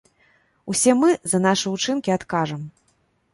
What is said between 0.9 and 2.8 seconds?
мы за нашы ўчынкі адкажам.